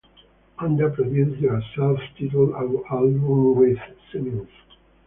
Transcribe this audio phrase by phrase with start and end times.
[0.57, 3.77] Honda produced their self-titled album with
[4.11, 4.49] Simins.